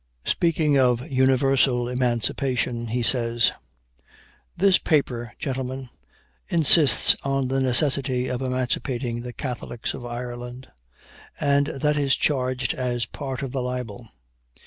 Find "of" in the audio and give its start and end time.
0.79-1.07, 8.27-8.41, 9.93-10.03, 13.43-13.51